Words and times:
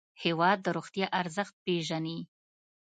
هېواد 0.23 0.57
د 0.63 0.67
روغتیا 0.77 1.07
ارزښت 1.21 1.55
پېژني. 1.65 2.19